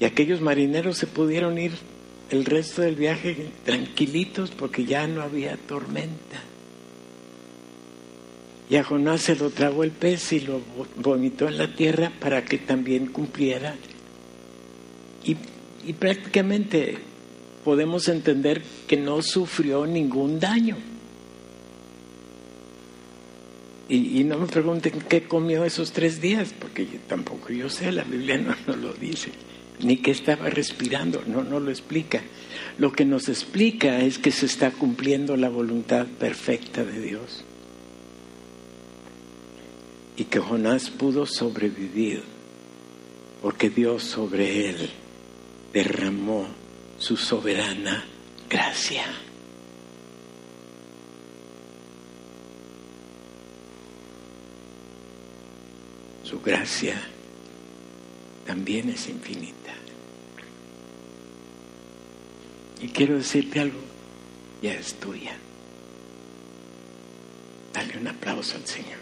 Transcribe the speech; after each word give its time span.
Y 0.00 0.04
aquellos 0.04 0.40
marineros 0.40 0.96
se 0.96 1.06
pudieron 1.06 1.58
ir 1.58 1.72
el 2.30 2.44
resto 2.44 2.82
del 2.82 2.94
viaje 2.94 3.50
tranquilitos 3.64 4.50
porque 4.50 4.84
ya 4.84 5.06
no 5.06 5.22
había 5.22 5.56
tormenta. 5.56 6.42
Y 8.70 8.76
a 8.76 8.84
Jonás 8.84 9.22
se 9.22 9.36
lo 9.36 9.50
tragó 9.50 9.82
el 9.82 9.92
pez 9.92 10.32
y 10.32 10.40
lo 10.40 10.60
vomitó 10.96 11.48
en 11.48 11.56
la 11.56 11.74
tierra 11.74 12.12
para 12.20 12.44
que 12.44 12.58
también 12.58 13.06
cumpliera. 13.06 13.76
Y, 15.24 15.36
prácticamente 15.94 16.98
podemos 17.64 18.08
entender 18.08 18.62
que 18.86 18.98
no 18.98 19.22
sufrió 19.22 19.86
ningún 19.86 20.38
daño. 20.38 20.76
Y, 23.88 24.22
no 24.24 24.36
me 24.36 24.46
pregunten 24.46 25.00
qué 25.08 25.22
comió 25.22 25.64
esos 25.64 25.92
tres 25.92 26.20
días, 26.20 26.54
porque 26.58 26.86
tampoco 27.06 27.50
yo 27.50 27.70
sé, 27.70 27.90
la 27.90 28.04
Biblia 28.04 28.36
no 28.66 28.76
lo 28.76 28.92
dice, 28.92 29.30
ni 29.80 29.98
qué 29.98 30.10
estaba 30.10 30.50
respirando, 30.50 31.22
no, 31.26 31.42
no 31.44 31.60
lo 31.60 31.70
explica. 31.70 32.22
Lo 32.78 32.92
que 32.92 33.04
nos 33.04 33.28
explica 33.28 34.00
es 34.00 34.18
que 34.18 34.30
se 34.30 34.46
está 34.46 34.70
cumpliendo 34.70 35.36
la 35.36 35.48
voluntad 35.48 36.06
perfecta 36.06 36.84
de 36.84 37.00
Dios. 37.00 37.44
Y 40.16 40.24
que 40.24 40.40
Jonás 40.40 40.90
pudo 40.90 41.26
sobrevivir, 41.26 42.22
porque 43.42 43.70
Dios 43.70 44.02
sobre 44.02 44.70
él 44.70 44.90
derramó 45.72 46.46
su 46.98 47.16
soberana 47.16 48.04
gracia. 48.48 49.04
Su 56.24 56.40
gracia 56.40 57.00
también 58.48 58.88
es 58.88 59.10
infinita. 59.10 59.74
Y 62.80 62.88
quiero 62.88 63.18
decirte 63.18 63.60
algo, 63.60 63.78
ya 64.62 64.72
es 64.72 64.94
tuya. 64.94 65.36
Dale 67.74 67.98
un 67.98 68.08
aplauso 68.08 68.56
al 68.56 68.66
Señor. 68.66 68.96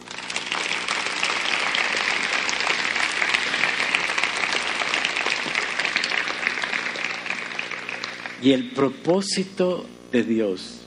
Y 8.43 8.51
el 8.51 8.73
propósito 8.73 9.87
de 10.11 10.25
Dios 10.25 10.81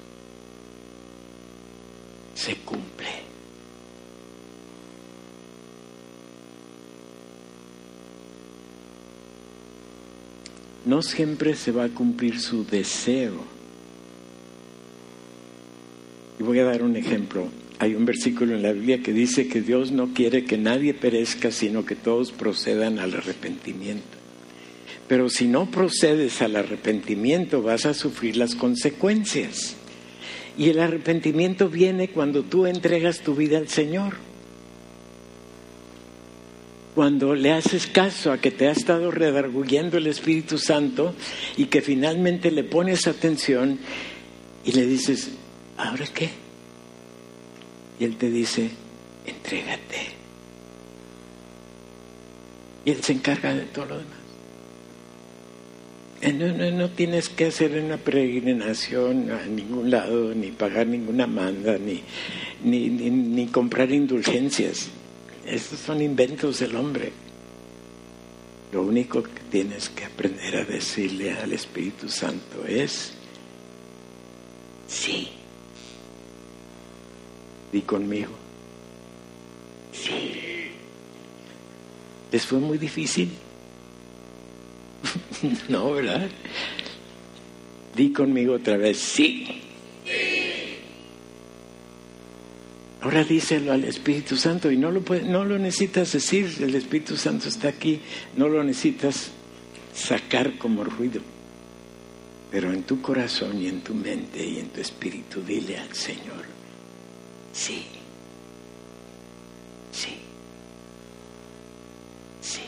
se 2.36 2.58
cumple. 2.58 3.29
No 10.86 11.02
siempre 11.02 11.56
se 11.56 11.72
va 11.72 11.86
a 11.86 11.90
cumplir 11.90 12.40
su 12.40 12.66
deseo. 12.66 13.36
Y 16.40 16.44
voy 16.44 16.60
a 16.60 16.66
dar 16.66 16.84
un 16.84 16.96
ejemplo. 16.96 17.48
Hay 17.80 17.96
un 17.96 18.06
versículo 18.06 18.56
en 18.56 18.64
la 18.64 18.74
Biblia 18.74 19.02
que 19.02 19.14
dice 19.14 19.48
que 19.48 19.62
Dios 19.62 19.92
no 19.92 20.14
quiere 20.14 20.46
que 20.46 20.58
nadie 20.58 20.94
perezca, 20.94 21.52
sino 21.52 21.86
que 21.86 21.96
todos 21.96 22.32
procedan 22.32 23.00
al 23.00 23.14
arrepentimiento. 23.14 24.18
Pero 25.08 25.30
si 25.30 25.48
no 25.48 25.72
procedes 25.72 26.42
al 26.42 26.56
arrepentimiento, 26.56 27.62
vas 27.62 27.86
a 27.86 27.94
sufrir 27.94 28.38
las 28.38 28.56
consecuencias. 28.56 29.76
Y 30.58 30.70
el 30.70 30.80
arrepentimiento 30.80 31.70
viene 31.70 32.10
cuando 32.10 32.44
tú 32.44 32.66
entregas 32.66 33.22
tu 33.22 33.36
vida 33.36 33.58
al 33.58 33.70
Señor 33.70 34.29
cuando 37.00 37.34
le 37.34 37.54
haces 37.54 37.88
caso 37.88 38.30
a 38.30 38.40
que 38.40 38.52
te 38.52 38.68
ha 38.68 38.72
estado 38.72 39.10
redarguyendo 39.10 39.98
el 39.98 40.08
Espíritu 40.08 40.58
Santo 40.58 41.16
y 41.56 41.68
que 41.68 41.82
finalmente 41.82 42.52
le 42.52 42.66
pones 42.66 43.08
atención 43.08 43.80
y 44.66 44.74
le 44.74 44.86
dices, 44.86 45.30
¿ahora 45.78 46.06
qué? 46.14 46.30
Y 48.02 48.04
Él 48.04 48.18
te 48.18 48.30
dice, 48.30 48.72
entrégate. 49.26 50.08
Y 52.84 52.92
Él 52.92 53.02
se 53.02 53.14
encarga 53.14 53.54
de 53.54 53.62
todo 53.62 53.86
lo 53.86 53.98
demás. 54.00 54.20
Eh, 56.20 56.34
no, 56.34 56.52
no, 56.52 56.70
no, 56.70 56.90
tienes 56.90 57.30
que 57.30 57.46
hacer 57.46 57.82
una 57.82 57.96
peregrinación 57.96 59.32
a 59.32 59.46
ningún 59.46 59.90
lado, 59.90 60.36
ni 60.36 60.48
pagar 60.48 60.86
ninguna 60.86 61.28
manda, 61.28 61.78
ni, 61.78 62.04
ni, 62.62 62.90
ni 62.90 63.48
comprar 63.48 63.90
indulgencias. 63.90 64.90
Esos 65.50 65.80
son 65.80 66.00
inventos 66.02 66.60
del 66.60 66.76
hombre. 66.76 67.12
Lo 68.72 68.84
único 68.84 69.24
que 69.24 69.42
tienes 69.50 69.90
que 69.90 70.06
aprender 70.06 70.58
a 70.58 70.64
decirle 70.64 71.32
al 71.32 71.52
Espíritu 71.54 72.08
Santo 72.08 72.66
es, 72.68 73.14
sí. 74.88 75.30
Di 77.72 77.82
conmigo. 77.82 78.32
Sí. 79.92 80.70
¿Les 82.32 82.46
fue 82.46 82.60
muy 82.60 82.78
difícil? 82.78 83.32
no, 85.68 85.94
¿verdad? 85.94 86.30
Di 87.96 88.14
conmigo 88.14 88.54
otra 88.54 88.78
vez, 88.78 89.00
sí. 89.00 89.64
Ahora 93.10 93.24
díselo 93.24 93.74
al 93.74 93.86
Espíritu 93.86 94.38
Santo 94.38 94.70
y 94.70 94.78
no 94.78 94.92
lo, 94.92 95.02
no 95.26 95.44
lo 95.44 95.58
necesitas 95.58 96.14
decir, 96.14 96.58
el 96.60 96.76
Espíritu 96.76 97.18
Santo 97.18 97.50
está 97.50 97.70
aquí, 97.70 98.00
no 98.38 98.48
lo 98.48 98.64
necesitas 98.64 99.32
sacar 99.96 100.60
como 100.60 100.84
ruido. 100.84 101.20
Pero 102.52 102.72
en 102.72 102.84
tu 102.84 103.02
corazón 103.02 103.60
y 103.64 103.68
en 103.68 103.82
tu 103.82 103.96
mente 103.96 104.46
y 104.46 104.60
en 104.60 104.68
tu 104.68 104.80
espíritu 104.80 105.42
dile 105.42 105.80
al 105.80 105.92
Señor, 105.96 106.46
sí, 107.52 107.82
sí, 109.92 110.14
sí. 112.42 112.62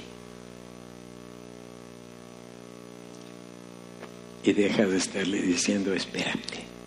Y 4.44 4.54
deja 4.54 4.88
de 4.88 4.98
estarle 4.98 5.40
diciendo, 5.40 5.94
espérate. 5.94 6.81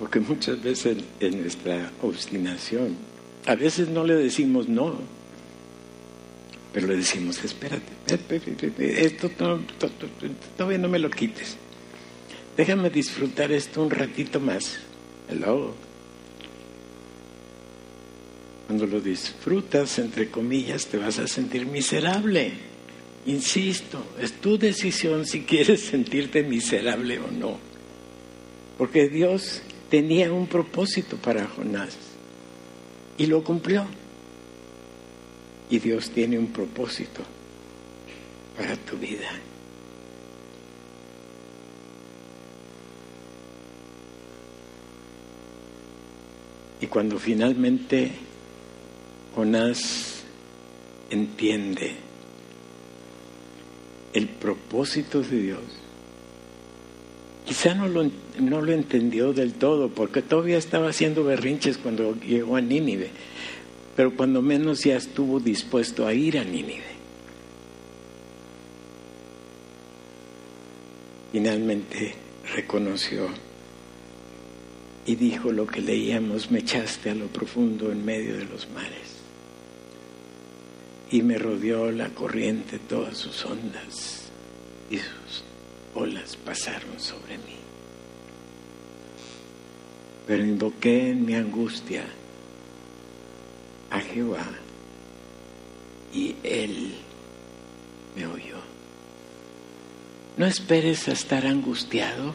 Porque 0.00 0.18
muchas 0.18 0.60
veces 0.62 0.96
en 1.20 1.42
nuestra 1.42 1.92
obstinación, 2.00 2.96
a 3.44 3.54
veces 3.54 3.88
no 3.90 4.02
le 4.02 4.14
decimos 4.14 4.66
no, 4.66 4.98
pero 6.72 6.86
le 6.86 6.96
decimos, 6.96 7.44
espérate, 7.44 7.92
esto 8.78 9.30
todavía 10.56 10.78
no 10.78 10.88
me 10.88 10.98
lo 10.98 11.10
quites. 11.10 11.58
Déjame 12.56 12.88
disfrutar 12.88 13.52
esto 13.52 13.82
un 13.82 13.90
ratito 13.90 14.40
más. 14.40 14.78
Hello. 15.28 15.74
Cuando 18.66 18.86
lo 18.86 19.02
disfrutas, 19.02 19.98
entre 19.98 20.30
comillas, 20.30 20.86
te 20.86 20.96
vas 20.96 21.18
a 21.18 21.26
sentir 21.26 21.66
miserable. 21.66 22.52
Insisto, 23.26 24.02
es 24.18 24.32
tu 24.40 24.56
decisión 24.56 25.26
si 25.26 25.42
quieres 25.42 25.82
sentirte 25.82 26.42
miserable 26.42 27.18
o 27.18 27.30
no. 27.30 27.58
Porque 28.78 29.08
Dios 29.08 29.62
tenía 29.90 30.32
un 30.32 30.46
propósito 30.46 31.16
para 31.16 31.46
Jonás 31.46 31.96
y 33.18 33.26
lo 33.26 33.44
cumplió. 33.44 33.86
Y 35.68 35.78
Dios 35.78 36.10
tiene 36.10 36.38
un 36.38 36.48
propósito 36.48 37.22
para 38.56 38.76
tu 38.76 38.96
vida. 38.96 39.30
Y 46.80 46.86
cuando 46.86 47.18
finalmente 47.18 48.10
Jonás 49.34 50.22
entiende 51.10 51.94
el 54.14 54.28
propósito 54.28 55.20
de 55.20 55.42
Dios, 55.42 55.79
Quizá 57.50 57.74
no 57.74 57.88
lo, 57.88 58.08
no 58.38 58.62
lo 58.62 58.70
entendió 58.70 59.32
del 59.32 59.54
todo, 59.54 59.88
porque 59.88 60.22
todavía 60.22 60.56
estaba 60.56 60.90
haciendo 60.90 61.24
berrinches 61.24 61.78
cuando 61.78 62.14
llegó 62.20 62.54
a 62.54 62.60
Nínive, 62.60 63.10
pero 63.96 64.14
cuando 64.14 64.40
menos 64.40 64.84
ya 64.84 64.96
estuvo 64.96 65.40
dispuesto 65.40 66.06
a 66.06 66.14
ir 66.14 66.38
a 66.38 66.44
Nínive. 66.44 66.84
Finalmente 71.32 72.14
reconoció 72.54 73.26
y 75.04 75.16
dijo 75.16 75.50
lo 75.50 75.66
que 75.66 75.80
leíamos, 75.80 76.52
me 76.52 76.60
echaste 76.60 77.10
a 77.10 77.16
lo 77.16 77.26
profundo 77.26 77.90
en 77.90 78.04
medio 78.04 78.36
de 78.36 78.44
los 78.44 78.68
mares 78.70 79.16
y 81.10 81.22
me 81.22 81.36
rodeó 81.36 81.90
la 81.90 82.10
corriente 82.10 82.78
todas 82.78 83.18
sus 83.18 83.44
ondas 83.44 84.26
y 84.88 84.98
sus 84.98 85.49
olas 85.94 86.36
pasaron 86.36 86.98
sobre 86.98 87.38
mí. 87.38 87.56
Pero 90.26 90.44
invoqué 90.44 91.10
en 91.10 91.24
mi 91.24 91.34
angustia 91.34 92.04
a 93.90 94.00
Jehová 94.00 94.46
y 96.12 96.36
Él 96.42 96.94
me 98.16 98.26
oyó. 98.26 98.56
No 100.36 100.46
esperes 100.46 101.08
a 101.08 101.12
estar 101.12 101.46
angustiado. 101.46 102.34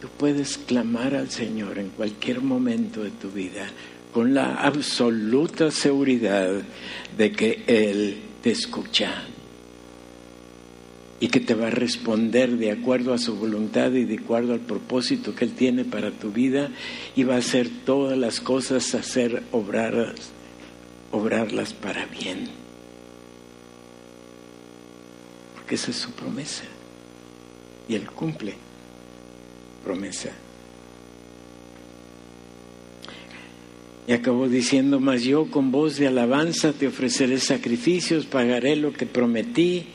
Tú 0.00 0.08
puedes 0.18 0.58
clamar 0.58 1.14
al 1.14 1.30
Señor 1.30 1.78
en 1.78 1.90
cualquier 1.90 2.40
momento 2.40 3.02
de 3.02 3.10
tu 3.10 3.30
vida 3.30 3.68
con 4.12 4.34
la 4.34 4.54
absoluta 4.54 5.70
seguridad 5.70 6.62
de 7.16 7.32
que 7.32 7.62
Él 7.66 8.20
te 8.42 8.50
escucha 8.50 9.24
y 11.20 11.28
que 11.28 11.38
te 11.38 11.54
va 11.54 11.66
a 11.66 11.70
responder 11.70 12.56
de 12.56 12.72
acuerdo 12.72 13.12
a 13.12 13.18
su 13.18 13.36
voluntad 13.36 13.92
y 13.92 14.04
de 14.04 14.18
acuerdo 14.18 14.54
al 14.54 14.60
propósito 14.60 15.34
que 15.34 15.44
Él 15.44 15.52
tiene 15.52 15.84
para 15.84 16.10
tu 16.10 16.32
vida 16.32 16.70
y 17.14 17.24
va 17.24 17.34
a 17.34 17.38
hacer 17.38 17.68
todas 17.84 18.16
las 18.16 18.40
cosas, 18.40 18.94
hacer 18.94 19.42
obrar, 19.52 20.14
obrarlas 21.12 21.74
para 21.74 22.06
bien. 22.06 22.48
Porque 25.54 25.74
esa 25.74 25.90
es 25.90 25.98
su 25.98 26.10
promesa 26.12 26.64
y 27.86 27.96
Él 27.96 28.06
cumple 28.10 28.54
promesa. 29.84 30.30
Y 34.06 34.12
acabó 34.12 34.48
diciendo, 34.48 35.00
mas 35.00 35.22
yo 35.22 35.50
con 35.50 35.70
voz 35.70 35.98
de 35.98 36.08
alabanza 36.08 36.72
te 36.72 36.86
ofreceré 36.86 37.38
sacrificios, 37.38 38.24
pagaré 38.24 38.74
lo 38.74 38.94
que 38.94 39.04
prometí 39.04 39.86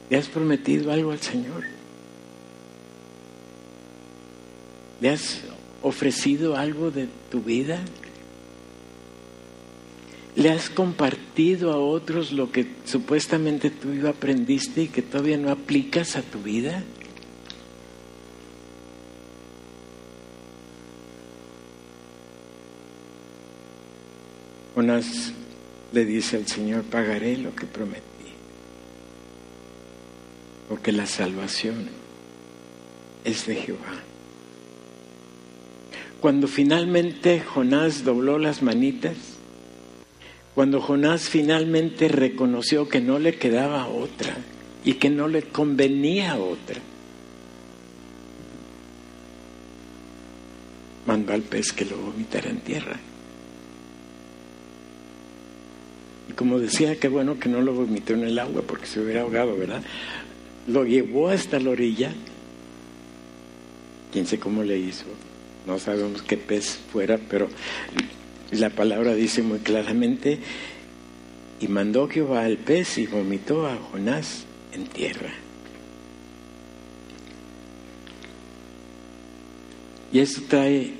¿Le 0.00 0.08
has 0.20 0.28
prometido 0.28 0.92
algo 0.92 1.10
al 1.10 1.20
Señor? 1.20 1.64
¿Le 5.00 5.10
has 5.10 5.40
ofrecido 5.82 6.56
algo 6.56 6.90
de 6.90 7.08
tu 7.30 7.40
vida? 7.40 7.80
¿Le 10.36 10.50
has 10.50 10.70
compartido 10.70 11.72
a 11.72 11.78
otros 11.78 12.32
lo 12.32 12.52
que 12.52 12.66
supuestamente 12.84 13.70
tú 13.70 14.06
aprendiste 14.06 14.82
y 14.82 14.88
que 14.88 15.02
todavía 15.02 15.38
no 15.38 15.50
aplicas 15.50 16.16
a 16.16 16.22
tu 16.22 16.40
vida? 16.40 16.84
Unas 24.76 25.32
le 25.92 26.04
dice 26.04 26.36
al 26.36 26.46
Señor, 26.46 26.84
pagaré 26.84 27.36
lo 27.36 27.54
que 27.54 27.66
prometí 27.66 28.09
porque 30.80 30.92
la 30.92 31.04
salvación 31.04 31.90
es 33.22 33.46
de 33.46 33.54
Jehová. 33.54 34.00
Cuando 36.22 36.48
finalmente 36.48 37.40
Jonás 37.40 38.02
dobló 38.02 38.38
las 38.38 38.62
manitas, 38.62 39.14
cuando 40.54 40.80
Jonás 40.80 41.28
finalmente 41.28 42.08
reconoció 42.08 42.88
que 42.88 43.02
no 43.02 43.18
le 43.18 43.34
quedaba 43.34 43.88
otra 43.88 44.34
y 44.82 44.94
que 44.94 45.10
no 45.10 45.28
le 45.28 45.42
convenía 45.42 46.38
otra, 46.38 46.80
mandó 51.06 51.34
al 51.34 51.42
pez 51.42 51.74
que 51.74 51.84
lo 51.84 51.98
vomitara 51.98 52.48
en 52.48 52.60
tierra. 52.60 52.98
Y 56.30 56.32
como 56.32 56.58
decía, 56.58 56.98
qué 56.98 57.08
bueno 57.08 57.38
que 57.38 57.50
no 57.50 57.60
lo 57.60 57.74
vomitó 57.74 58.14
en 58.14 58.24
el 58.24 58.38
agua 58.38 58.62
porque 58.66 58.86
se 58.86 58.98
hubiera 58.98 59.20
ahogado, 59.20 59.58
¿verdad? 59.58 59.82
Lo 60.72 60.84
llevó 60.84 61.28
hasta 61.28 61.58
la 61.58 61.70
orilla. 61.70 62.12
Quién 64.12 64.26
sé 64.26 64.38
cómo 64.38 64.62
le 64.62 64.78
hizo. 64.78 65.04
No 65.66 65.78
sabemos 65.78 66.22
qué 66.22 66.36
pez 66.36 66.78
fuera, 66.92 67.18
pero 67.18 67.48
la 68.52 68.70
palabra 68.70 69.14
dice 69.14 69.42
muy 69.42 69.58
claramente, 69.58 70.38
y 71.60 71.68
mandó 71.68 72.08
Jehová 72.08 72.44
al 72.44 72.56
pez 72.56 72.98
y 72.98 73.06
vomitó 73.06 73.66
a 73.66 73.76
Jonás 73.76 74.44
en 74.72 74.86
tierra. 74.86 75.30
Y 80.12 80.18
eso 80.18 80.42
trae 80.48 80.94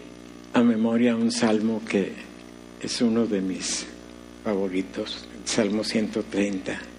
a 0.53 0.63
memoria 0.63 1.17
un 1.17 1.33
salmo 1.33 1.83
que 1.89 2.13
es 2.81 3.01
uno 3.01 3.27
de 3.27 3.41
mis 3.41 3.87
favoritos, 4.45 5.27
el 5.41 5.49
Salmo 5.49 5.83
130. 5.83 6.90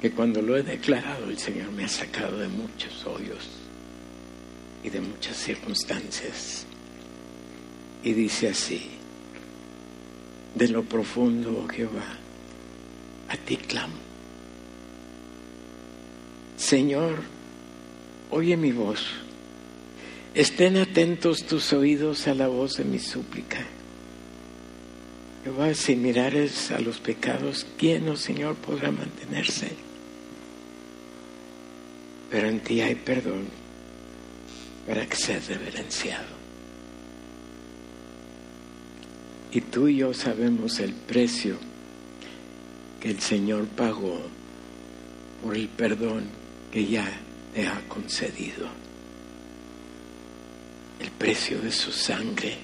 Que 0.00 0.12
cuando 0.12 0.40
lo 0.42 0.56
he 0.56 0.62
declarado 0.62 1.28
el 1.28 1.38
Señor 1.38 1.72
me 1.72 1.84
ha 1.84 1.88
sacado 1.88 2.38
de 2.38 2.48
muchos 2.48 3.04
hoyos 3.04 3.48
y 4.84 4.90
de 4.90 5.00
muchas 5.00 5.36
circunstancias. 5.36 6.66
Y 8.04 8.12
dice 8.12 8.48
así, 8.48 8.90
de 10.54 10.68
lo 10.68 10.84
profundo, 10.84 11.64
oh 11.64 11.68
Jehová, 11.68 12.16
a 13.28 13.36
ti 13.36 13.56
clamo. 13.56 13.94
Señor, 16.56 17.16
oye 18.30 18.56
mi 18.56 18.72
voz. 18.72 19.04
Estén 20.34 20.76
atentos 20.76 21.44
tus 21.44 21.72
oídos 21.72 22.28
a 22.28 22.34
la 22.34 22.46
voz 22.46 22.76
de 22.76 22.84
mi 22.84 23.00
súplica. 23.00 23.64
Jehová, 25.42 25.74
si 25.74 25.96
mirares 25.96 26.70
a 26.70 26.80
los 26.80 26.98
pecados, 26.98 27.66
¿quién, 27.76 28.08
oh 28.08 28.16
Señor, 28.16 28.54
podrá 28.56 28.92
mantenerse? 28.92 29.87
Pero 32.30 32.48
en 32.48 32.60
ti 32.60 32.80
hay 32.80 32.94
perdón 32.94 33.46
para 34.86 35.06
que 35.06 35.16
seas 35.16 35.46
reverenciado. 35.48 36.38
Y 39.50 39.60
tú 39.62 39.88
y 39.88 39.96
yo 39.96 40.12
sabemos 40.12 40.78
el 40.80 40.92
precio 40.92 41.56
que 43.00 43.10
el 43.10 43.20
Señor 43.20 43.66
pagó 43.66 44.20
por 45.42 45.56
el 45.56 45.68
perdón 45.68 46.24
que 46.70 46.86
ya 46.86 47.08
te 47.54 47.66
ha 47.66 47.80
concedido. 47.88 48.68
El 51.00 51.10
precio 51.12 51.60
de 51.60 51.72
su 51.72 51.92
sangre. 51.92 52.58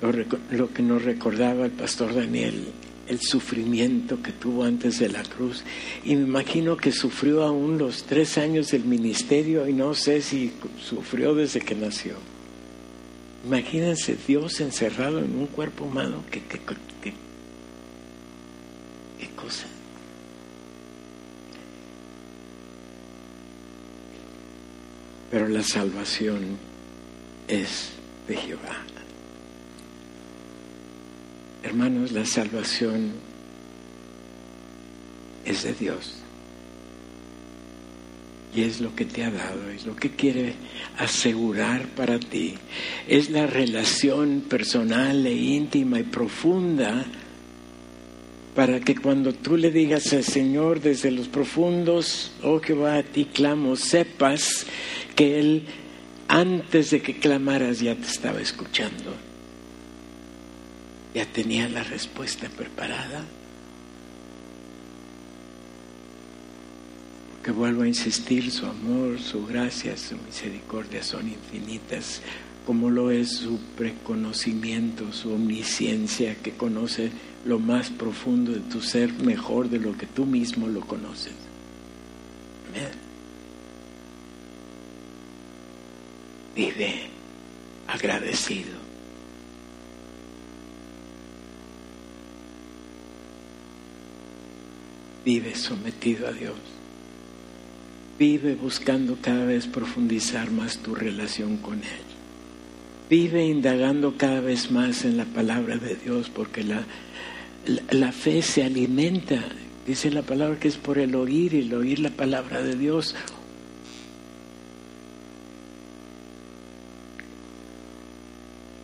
Lo, 0.00 0.12
lo 0.56 0.72
que 0.72 0.82
nos 0.82 1.02
recordaba 1.02 1.66
el 1.66 1.72
pastor 1.72 2.14
Daniel 2.14 2.68
el 3.08 3.20
sufrimiento 3.20 4.22
que 4.22 4.32
tuvo 4.32 4.64
antes 4.64 4.98
de 4.98 5.08
la 5.08 5.22
cruz. 5.22 5.62
Y 6.04 6.16
me 6.16 6.22
imagino 6.22 6.76
que 6.76 6.92
sufrió 6.92 7.42
aún 7.42 7.78
los 7.78 8.04
tres 8.04 8.38
años 8.38 8.70
del 8.70 8.84
ministerio 8.84 9.68
y 9.68 9.72
no 9.72 9.94
sé 9.94 10.22
si 10.22 10.52
sufrió 10.80 11.34
desde 11.34 11.60
que 11.60 11.74
nació. 11.74 12.16
Imagínense 13.44 14.16
Dios 14.26 14.60
encerrado 14.60 15.18
en 15.18 15.36
un 15.36 15.46
cuerpo 15.46 15.84
humano. 15.84 16.24
¿Qué, 16.30 16.42
qué, 16.42 16.58
cosa? 19.36 19.66
Pero 25.30 25.48
la 25.48 25.62
salvación 25.62 26.56
es 27.48 27.90
de 28.26 28.36
Jehová. 28.36 28.93
Hermanos, 31.64 32.12
la 32.12 32.26
salvación 32.26 33.12
es 35.46 35.62
de 35.62 35.72
Dios. 35.72 36.16
Y 38.54 38.62
es 38.62 38.82
lo 38.82 38.94
que 38.94 39.06
te 39.06 39.24
ha 39.24 39.30
dado, 39.30 39.70
es 39.70 39.86
lo 39.86 39.96
que 39.96 40.10
quiere 40.10 40.54
asegurar 40.98 41.88
para 41.88 42.20
ti. 42.20 42.54
Es 43.08 43.30
la 43.30 43.46
relación 43.46 44.42
personal 44.42 45.26
e 45.26 45.32
íntima 45.32 45.98
y 45.98 46.02
profunda 46.02 47.06
para 48.54 48.78
que 48.80 48.94
cuando 48.94 49.32
tú 49.32 49.56
le 49.56 49.70
digas 49.70 50.12
al 50.12 50.22
Señor 50.22 50.80
desde 50.80 51.10
los 51.10 51.28
profundos, 51.28 52.32
oh 52.42 52.60
Jehová, 52.60 52.98
a 52.98 53.02
ti 53.02 53.24
clamo, 53.24 53.74
sepas 53.74 54.66
que 55.16 55.40
Él 55.40 55.64
antes 56.28 56.90
de 56.90 57.00
que 57.00 57.18
clamaras 57.18 57.80
ya 57.80 57.94
te 57.96 58.06
estaba 58.06 58.40
escuchando 58.40 59.33
ya 61.14 61.24
tenía 61.26 61.68
la 61.68 61.84
respuesta 61.84 62.48
preparada. 62.48 63.24
Que 67.42 67.52
vuelvo 67.52 67.82
a 67.82 67.88
insistir, 67.88 68.50
su 68.50 68.66
amor, 68.66 69.20
su 69.20 69.46
gracia, 69.46 69.96
su 69.96 70.16
misericordia 70.16 71.02
son 71.02 71.28
infinitas, 71.28 72.20
como 72.66 72.90
lo 72.90 73.10
es 73.10 73.30
su 73.36 73.58
preconocimiento, 73.76 75.12
su 75.12 75.32
omnisciencia, 75.32 76.36
que 76.36 76.52
conoce 76.52 77.10
lo 77.44 77.58
más 77.58 77.90
profundo 77.90 78.52
de 78.52 78.60
tu 78.60 78.80
ser 78.80 79.12
mejor 79.12 79.68
de 79.68 79.78
lo 79.78 79.96
que 79.96 80.06
tú 80.06 80.24
mismo 80.24 80.66
lo 80.66 80.80
conoces. 80.80 81.34
Vive 86.56 87.08
agradecido 87.86 88.83
Vive 95.24 95.54
sometido 95.54 96.28
a 96.28 96.32
Dios. 96.32 96.56
Vive 98.18 98.54
buscando 98.54 99.16
cada 99.20 99.44
vez 99.46 99.66
profundizar 99.66 100.50
más 100.50 100.78
tu 100.78 100.94
relación 100.94 101.56
con 101.56 101.78
Él. 101.78 102.04
Vive 103.08 103.44
indagando 103.44 104.16
cada 104.16 104.40
vez 104.40 104.70
más 104.70 105.04
en 105.04 105.16
la 105.16 105.24
palabra 105.24 105.76
de 105.78 105.96
Dios 105.96 106.30
porque 106.30 106.62
la, 106.62 106.84
la, 107.90 108.12
fe 108.12 108.42
se 108.42 108.64
alimenta. 108.64 109.42
Dice 109.86 110.10
la 110.10 110.22
palabra 110.22 110.58
que 110.58 110.68
es 110.68 110.76
por 110.76 110.98
el 110.98 111.14
oír 111.14 111.54
y 111.54 111.60
el 111.60 111.74
oír 111.74 111.98
la 112.00 112.10
palabra 112.10 112.62
de 112.62 112.76
Dios. 112.76 113.14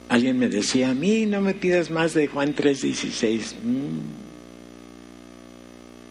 Alguien 0.09 0.39
me 0.39 0.49
decía, 0.49 0.91
a 0.91 0.95
mí 0.95 1.25
no 1.27 1.41
me 1.41 1.55
pidas 1.55 1.91
más 1.91 2.15
de 2.15 2.27
Juan 2.27 2.55
3:16. 2.55 3.55
Mm. 3.63 4.20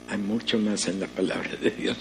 Hay 0.09 0.17
mucho 0.17 0.57
más 0.57 0.87
en 0.87 0.99
la 0.99 1.07
palabra 1.07 1.55
de 1.61 1.71
Dios 1.71 1.97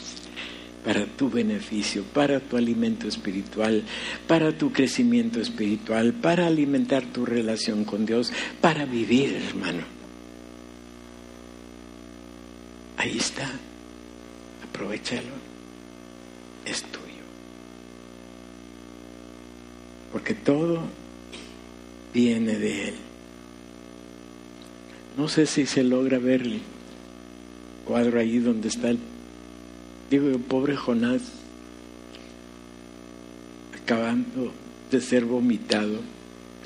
para 0.85 1.05
tu 1.05 1.29
beneficio, 1.29 2.03
para 2.03 2.41
tu 2.41 2.57
alimento 2.57 3.09
espiritual, 3.09 3.83
para 4.27 4.57
tu 4.57 4.73
crecimiento 4.73 5.41
espiritual, 5.41 6.15
para 6.15 6.47
alimentar 6.47 7.05
tu 7.13 7.27
relación 7.27 7.85
con 7.85 8.07
Dios, 8.07 8.33
para 8.61 8.87
vivir, 8.87 9.35
hermano. 9.35 9.83
Ahí 12.97 13.19
está. 13.19 13.51
Aprovechalo. 14.67 15.35
Es 16.65 16.83
tuyo. 16.85 17.05
Porque 20.13 20.33
todo 20.35 20.81
viene 22.15 22.59
de 22.59 22.89
Él. 22.89 22.95
No 25.19 25.29
sé 25.29 25.47
si 25.47 25.67
se 25.67 25.85
logra 25.85 26.19
ver 26.19 26.43
el 26.43 26.63
cuadro 27.89 28.21
ahí 28.21 28.39
donde 28.39 28.69
está 28.69 28.91
el 28.91 28.99
Digo, 30.11 30.29
el 30.29 30.41
pobre 30.41 30.75
Jonás, 30.75 31.21
acabando 33.83 34.53
de 34.91 35.01
ser 35.01 35.27
vomitado, 35.27 36.01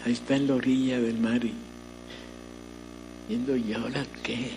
ahí 0.04 0.12
está 0.12 0.36
en 0.36 0.46
la 0.46 0.54
orilla 0.54 1.00
del 1.00 1.18
mar 1.18 1.44
y 1.44 1.52
viendo, 3.28 3.56
¿y 3.56 3.72
ahora 3.72 4.06
qué? 4.22 4.50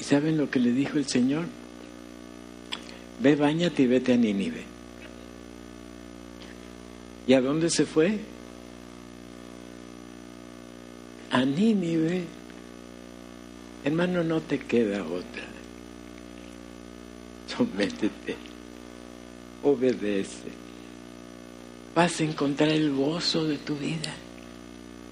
¿Y 0.00 0.04
saben 0.04 0.38
lo 0.38 0.50
que 0.50 0.60
le 0.60 0.72
dijo 0.72 0.96
el 0.96 1.06
Señor? 1.06 1.44
Ve, 3.20 3.36
bañate 3.36 3.82
y 3.82 3.86
vete 3.86 4.14
a 4.14 4.16
Nínive. 4.16 4.64
¿Y 7.26 7.34
a 7.34 7.40
dónde 7.40 7.68
se 7.68 7.84
fue? 7.84 8.18
A 11.30 11.44
Nínive. 11.44 12.24
Hermano, 13.84 14.24
no 14.24 14.40
te 14.40 14.58
queda 14.58 15.04
otra 15.04 15.54
sométete, 17.56 18.36
obedece. 19.62 20.64
Vas 21.94 22.20
a 22.20 22.24
encontrar 22.24 22.70
el 22.70 22.92
gozo 22.92 23.44
de 23.44 23.58
tu 23.58 23.76
vida. 23.76 24.12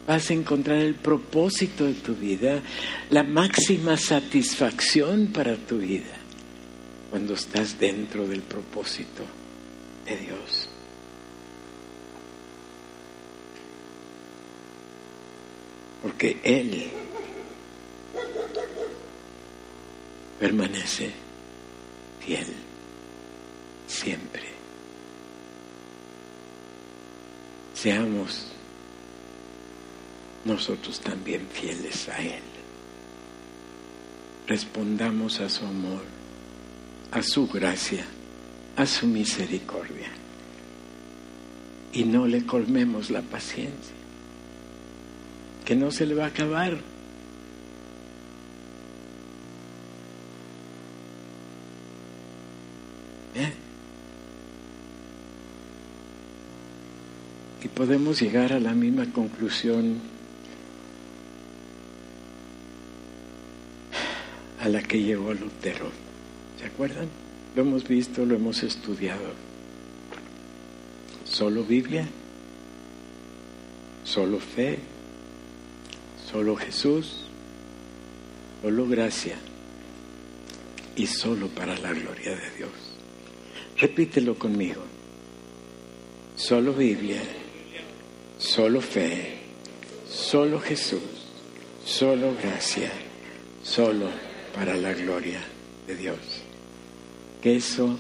Vas 0.07 0.31
a 0.31 0.35
encontrar 0.35 0.79
el 0.79 0.97
propósito 0.97 1.85
de 1.85 1.95
tu 1.95 2.15
vida, 2.15 2.61
la 3.11 3.23
máxima 3.23 3.97
satisfacción 3.97 5.29
para 5.29 5.57
tu 5.57 5.79
vida 5.79 6.17
cuando 7.11 7.35
estás 7.35 7.79
dentro 7.79 8.27
del 8.27 8.41
propósito 8.41 9.23
de 10.05 10.17
Dios. 10.17 10.69
Porque 16.03 16.41
Él 16.43 16.91
permanece 20.43 21.09
fiel, 22.19 22.49
siempre. 23.87 24.43
Seamos 27.75 28.49
nosotros 30.45 30.99
también 30.99 31.47
fieles 31.53 32.09
a 32.09 32.21
Él. 32.21 32.43
Respondamos 34.49 35.39
a 35.39 35.49
su 35.49 35.65
amor, 35.65 36.03
a 37.13 37.23
su 37.23 37.47
gracia, 37.47 38.05
a 38.75 38.85
su 38.85 39.07
misericordia. 39.07 40.11
Y 41.93 42.03
no 42.03 42.27
le 42.27 42.45
colmemos 42.45 43.11
la 43.11 43.23
paciencia, 43.23 43.95
que 45.65 45.77
no 45.77 45.93
se 45.93 46.05
le 46.05 46.17
va 46.17 46.25
a 46.25 46.29
acabar 46.29 46.92
Y 57.65 57.69
podemos 57.69 58.21
llegar 58.21 58.53
a 58.53 58.61
la 58.61 58.73
misma 58.73 59.07
conclusión 59.13 60.01
a 64.61 64.69
la 64.69 64.83
que 64.83 65.01
llegó 65.01 65.33
Lutero. 65.35 65.91
¿Se 66.59 66.67
acuerdan? 66.67 67.09
Lo 67.55 67.63
hemos 67.63 67.87
visto, 67.87 68.25
lo 68.25 68.35
hemos 68.35 68.63
estudiado. 68.63 69.35
Solo 71.25 71.65
Biblia, 71.65 72.07
solo 74.05 74.39
fe, 74.39 74.79
solo 76.31 76.57
Jesús, 76.57 77.25
solo 78.61 78.87
gracia 78.89 79.37
y 80.97 81.07
solo 81.07 81.49
para 81.49 81.77
la 81.79 81.93
gloria 81.93 82.37
de 82.37 82.51
Dios. 82.57 82.71
Repítelo 83.79 84.39
conmigo. 84.39 84.83
Solo 86.37 86.73
Biblia, 86.73 87.23
solo 88.43 88.81
fe, 88.81 89.39
solo 90.11 90.59
Jesús, 90.59 91.01
solo 91.85 92.35
gracia, 92.43 92.91
solo 93.63 94.09
para 94.53 94.75
la 94.75 94.93
gloria 94.93 95.41
de 95.87 95.97
Dios. 95.97 96.19
Que 97.41 97.57
eso 97.57 97.97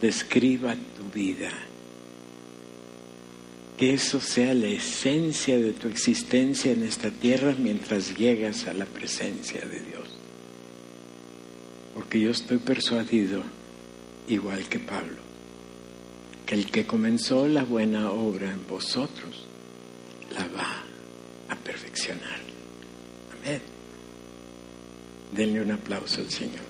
describa 0.00 0.74
tu 0.74 1.04
vida. 1.16 1.50
Que 3.78 3.94
eso 3.94 4.20
sea 4.20 4.54
la 4.54 4.68
esencia 4.68 5.56
de 5.56 5.72
tu 5.72 5.86
existencia 5.86 6.72
en 6.72 6.82
esta 6.82 7.10
tierra 7.10 7.54
mientras 7.56 8.16
llegas 8.16 8.66
a 8.66 8.74
la 8.74 8.86
presencia 8.86 9.60
de 9.60 9.80
Dios. 9.80 10.08
Porque 11.94 12.20
yo 12.20 12.30
estoy 12.30 12.58
persuadido, 12.58 13.42
igual 14.26 14.68
que 14.68 14.80
Pablo, 14.80 15.18
que 16.44 16.54
el 16.56 16.70
que 16.70 16.86
comenzó 16.86 17.46
la 17.46 17.64
buena 17.64 18.10
obra 18.10 18.50
en 18.50 18.66
vosotros, 18.66 19.46
la 20.38 20.46
va 20.56 20.82
a 21.48 21.56
perfeccionar. 21.56 22.40
Amén. 23.34 23.62
Denle 25.32 25.62
un 25.62 25.72
aplauso 25.72 26.20
al 26.20 26.30
Señor. 26.30 26.65